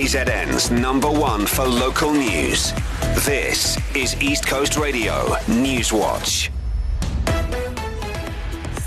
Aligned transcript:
KZN's 0.00 0.70
number 0.70 1.10
one 1.10 1.44
for 1.44 1.66
local 1.66 2.10
news. 2.10 2.72
This 3.26 3.76
is 3.94 4.16
East 4.22 4.46
Coast 4.46 4.78
Radio 4.78 5.36
News 5.46 5.92
Watch. 5.92 6.50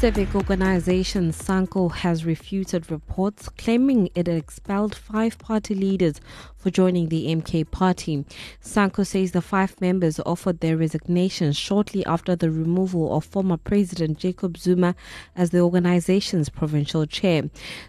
Civic 0.04 0.36
organization 0.36 1.32
SANCO 1.32 1.90
has 1.90 2.26
refuted 2.26 2.92
reports 2.92 3.48
claiming 3.48 4.10
it 4.16 4.28
expelled 4.28 4.94
five 4.94 5.38
party 5.38 5.74
leaders 5.74 6.20
for 6.58 6.70
joining 6.70 7.08
the 7.08 7.28
MK 7.28 7.72
party. 7.72 8.26
SANCO 8.60 9.06
says 9.06 9.32
the 9.32 9.42
five 9.42 9.80
members 9.80 10.20
offered 10.26 10.60
their 10.60 10.76
resignations 10.76 11.56
shortly 11.56 12.06
after 12.06 12.36
the 12.36 12.52
removal 12.52 13.16
of 13.16 13.24
former 13.24 13.56
President 13.56 14.18
Jacob 14.18 14.58
Zuma 14.58 14.94
as 15.38 15.52
the 15.52 15.62
organization's 15.62 16.50
provincial 16.50 17.06
chair. 17.06 17.44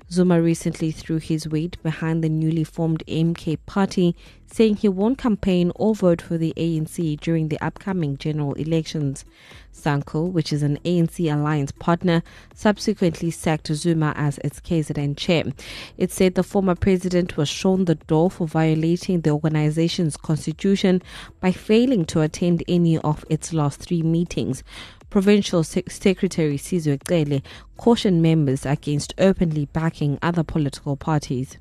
Zuma 0.08 0.40
recently 0.40 0.92
threw 0.92 1.18
his 1.18 1.48
weight 1.48 1.82
behind 1.82 2.22
the 2.22 2.28
newly 2.28 2.62
formed 2.62 3.02
MK 3.08 3.58
party, 3.66 4.14
saying 4.46 4.76
he 4.76 4.88
won't 4.88 5.18
campaign 5.18 5.72
or 5.74 5.94
vote 5.94 6.22
for 6.22 6.38
the 6.38 6.52
ANC 6.56 7.20
during 7.20 7.48
the 7.48 7.60
upcoming 7.60 8.16
general 8.16 8.52
elections. 8.54 9.24
SANCO, 9.72 10.30
which 10.30 10.52
is 10.52 10.62
an 10.62 10.78
ANC 10.84 11.32
alliance 11.32 11.72
partner, 11.72 12.22
subsequently 12.54 13.30
sacked 13.30 13.66
Zuma 13.68 14.12
as 14.16 14.38
its 14.38 14.60
KZN 14.60 15.16
chair. 15.16 15.44
It 15.98 16.12
said 16.12 16.34
the 16.34 16.42
former 16.42 16.74
president 16.74 17.36
was 17.36 17.48
shown 17.48 17.84
the 17.84 17.96
door 17.96 18.30
for 18.30 18.46
violating 18.46 19.20
the 19.20 19.30
organization's 19.30 20.16
constitution 20.16 21.02
by 21.40 21.52
failing 21.52 22.04
to 22.06 22.20
attend 22.20 22.62
any 22.68 22.98
of 22.98 23.24
its 23.28 23.52
last 23.52 23.80
three 23.80 24.02
meetings. 24.02 24.62
Provincial 25.10 25.62
Secretary 25.62 26.56
Sizwe 26.56 26.98
Cele 27.06 27.42
cautioned 27.76 28.22
members 28.22 28.64
against 28.66 29.14
openly 29.18 29.66
backing 29.66 30.18
other 30.22 30.42
political 30.42 30.96
parties 30.96 31.58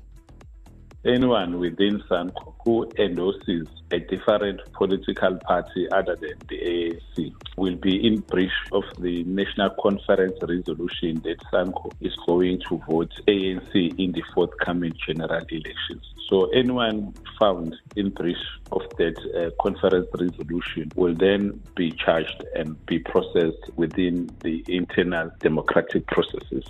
anyone 1.06 1.58
within 1.58 2.02
SANCO 2.08 2.54
who 2.64 2.90
endorses 2.98 3.66
a 3.90 3.98
different 3.98 4.60
political 4.72 5.38
party 5.46 5.88
other 5.92 6.16
than 6.16 6.34
the 6.48 6.58
ANC 7.16 7.32
will 7.56 7.76
be 7.76 8.06
in 8.06 8.20
breach 8.20 8.50
of 8.72 8.84
the 8.98 9.22
National 9.24 9.70
Conference 9.80 10.34
resolution 10.42 11.20
that 11.24 11.36
SANCO 11.52 11.92
is 12.00 12.16
going 12.26 12.60
to 12.68 12.80
vote 12.88 13.12
ANC 13.28 13.74
in 13.74 14.12
the 14.12 14.22
forthcoming 14.34 14.94
general 15.06 15.44
elections. 15.50 16.14
So 16.28 16.46
anyone 16.50 17.14
found 17.38 17.76
in 17.96 18.10
breach 18.10 18.36
of 18.72 18.82
that 18.96 19.14
uh, 19.36 19.62
conference 19.62 20.08
resolution 20.18 20.90
will 20.94 21.14
then 21.14 21.60
be 21.76 21.92
charged 21.92 22.42
and 22.56 22.84
be 22.86 22.98
processed 22.98 23.70
within 23.76 24.30
the 24.40 24.64
internal 24.68 25.30
democratic 25.40 26.06
processes. 26.06 26.64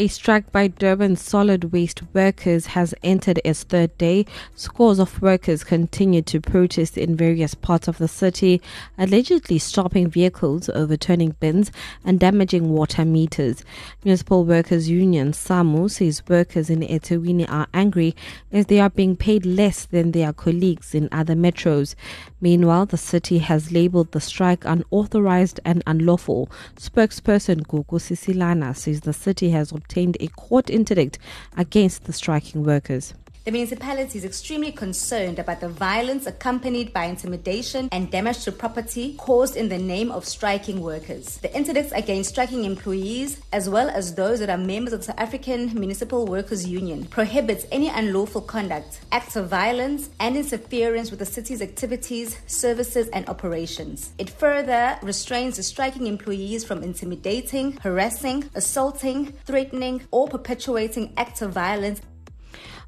A 0.00 0.06
strike 0.06 0.50
by 0.50 0.68
Durban 0.68 1.16
solid 1.16 1.72
waste 1.72 2.00
workers 2.14 2.68
has 2.68 2.94
entered 3.02 3.38
its 3.44 3.64
third 3.64 3.98
day. 3.98 4.24
Scores 4.54 4.98
of 4.98 5.20
workers 5.20 5.62
continue 5.62 6.22
to 6.22 6.40
protest 6.40 6.96
in 6.96 7.14
various 7.14 7.54
parts 7.54 7.86
of 7.86 7.98
the 7.98 8.08
city, 8.08 8.62
allegedly 8.96 9.58
stopping 9.58 10.08
vehicles, 10.08 10.70
overturning 10.70 11.36
bins, 11.38 11.70
and 12.02 12.18
damaging 12.18 12.70
water 12.70 13.04
meters. 13.04 13.62
Municipal 14.02 14.46
Workers 14.46 14.88
Union 14.88 15.32
SAMWU 15.32 15.90
says 15.90 16.22
workers 16.26 16.70
in 16.70 16.80
eThekwini 16.80 17.44
are 17.50 17.68
angry 17.74 18.16
as 18.50 18.64
they 18.68 18.80
are 18.80 18.88
being 18.88 19.16
paid 19.16 19.44
less 19.44 19.84
than 19.84 20.12
their 20.12 20.32
colleagues 20.32 20.94
in 20.94 21.10
other 21.12 21.34
metros. 21.34 21.94
Meanwhile, 22.40 22.86
the 22.86 22.96
city 22.96 23.36
has 23.36 23.70
labeled 23.70 24.12
the 24.12 24.20
strike 24.22 24.64
unauthorized 24.64 25.60
and 25.66 25.82
unlawful. 25.86 26.48
Spokesperson 26.76 27.66
Gugu 27.66 28.00
Sisilana 28.00 28.74
says 28.74 29.02
the 29.02 29.12
city 29.12 29.50
has 29.50 29.72
obtained 29.72 29.89
a 30.20 30.28
court 30.28 30.70
interdict 30.70 31.18
against 31.56 32.04
the 32.04 32.12
striking 32.12 32.64
workers. 32.64 33.14
The 33.42 33.52
municipality 33.52 34.18
is 34.18 34.24
extremely 34.26 34.70
concerned 34.70 35.38
about 35.38 35.60
the 35.60 35.70
violence 35.70 36.26
accompanied 36.26 36.92
by 36.92 37.06
intimidation 37.06 37.88
and 37.90 38.10
damage 38.10 38.44
to 38.44 38.52
property 38.52 39.14
caused 39.16 39.56
in 39.56 39.70
the 39.70 39.78
name 39.78 40.12
of 40.12 40.26
striking 40.26 40.82
workers. 40.82 41.38
The 41.38 41.56
interdicts 41.56 41.92
against 41.92 42.28
striking 42.28 42.66
employees, 42.66 43.40
as 43.50 43.70
well 43.70 43.88
as 43.88 44.14
those 44.14 44.40
that 44.40 44.50
are 44.50 44.58
members 44.58 44.92
of 44.92 45.00
the 45.00 45.06
South 45.06 45.18
African 45.18 45.72
Municipal 45.72 46.26
Workers 46.26 46.66
Union, 46.66 47.06
prohibits 47.06 47.64
any 47.72 47.88
unlawful 47.88 48.42
conduct, 48.42 49.00
acts 49.10 49.36
of 49.36 49.48
violence, 49.48 50.10
and 50.20 50.36
interference 50.36 51.10
with 51.10 51.20
the 51.20 51.26
city's 51.26 51.62
activities, 51.62 52.36
services, 52.46 53.08
and 53.08 53.26
operations. 53.26 54.10
It 54.18 54.28
further 54.28 54.98
restrains 55.02 55.56
the 55.56 55.62
striking 55.62 56.06
employees 56.06 56.62
from 56.62 56.82
intimidating, 56.82 57.78
harassing, 57.78 58.50
assaulting, 58.54 59.32
threatening, 59.46 60.02
or 60.10 60.28
perpetuating 60.28 61.14
acts 61.16 61.40
of 61.40 61.52
violence 61.52 62.02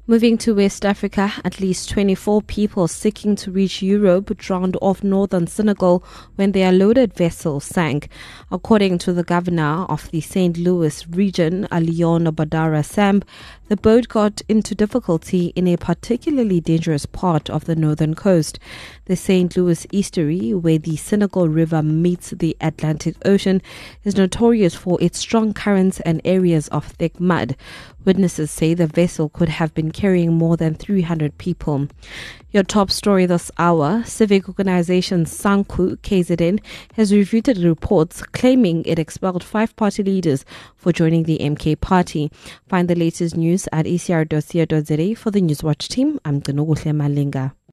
Moving 0.05 0.37
to 0.39 0.53
West 0.53 0.85
Africa, 0.85 1.31
at 1.45 1.61
least 1.61 1.89
24 1.91 2.41
people 2.41 2.89
seeking 2.89 3.37
to 3.37 3.49
reach 3.49 3.81
Europe 3.81 4.35
drowned 4.35 4.75
off 4.81 5.01
northern 5.01 5.47
Senegal 5.47 6.03
when 6.35 6.51
their 6.51 6.73
loaded 6.73 7.13
vessel 7.13 7.61
sank. 7.61 8.09
According 8.51 8.97
to 8.97 9.13
the 9.13 9.23
governor 9.23 9.85
of 9.87 10.11
the 10.11 10.19
St. 10.19 10.57
Louis 10.57 11.07
region, 11.07 11.69
Alioune 11.71 12.35
Badara 12.35 12.83
Samb, 12.83 13.23
the 13.69 13.77
boat 13.77 14.09
got 14.09 14.41
into 14.49 14.75
difficulty 14.75 15.53
in 15.55 15.67
a 15.67 15.77
particularly 15.77 16.59
dangerous 16.59 17.05
part 17.05 17.49
of 17.49 17.63
the 17.63 17.75
northern 17.75 18.13
coast. 18.13 18.59
The 19.05 19.15
St. 19.15 19.55
Louis 19.55 19.87
estuary, 19.93 20.53
where 20.53 20.77
the 20.77 20.97
Senegal 20.97 21.47
River 21.47 21.81
meets 21.81 22.31
the 22.31 22.57
Atlantic 22.59 23.15
Ocean, 23.23 23.61
is 24.03 24.17
notorious 24.17 24.75
for 24.75 25.01
its 25.01 25.17
strong 25.17 25.53
currents 25.53 26.01
and 26.01 26.19
areas 26.25 26.67
of 26.67 26.85
thick 26.85 27.21
mud. 27.21 27.55
Witnesses 28.03 28.51
say 28.51 28.73
the 28.73 28.85
vessel 28.85 29.29
could 29.29 29.47
have 29.47 29.73
been 29.73 29.92
carrying 29.93 30.33
more 30.33 30.57
than 30.57 30.75
300 30.75 31.37
people. 31.37 31.87
Your 32.51 32.63
top 32.63 32.91
story 32.91 33.25
this 33.25 33.49
hour 33.57 34.03
civic 34.03 34.47
organization 34.47 35.25
SANCO 35.25 35.95
KZN 35.97 36.59
has 36.95 37.13
refuted 37.13 37.57
reports 37.57 38.21
claiming 38.21 38.83
it 38.85 38.99
expelled 38.99 39.43
five 39.43 39.75
party 39.75 40.03
leaders 40.03 40.45
for 40.75 40.91
joining 40.91 41.23
the 41.23 41.39
MK 41.39 41.79
party. 41.79 42.31
Find 42.67 42.87
the 42.87 42.95
latest 42.95 43.35
news 43.37 43.67
at 43.71 43.85
ecr.co.za 43.85 45.15
for 45.15 45.31
the 45.31 45.41
Newswatch 45.41 45.87
team. 45.87 46.19
I'm 46.25 46.41
Malinga. 46.41 47.53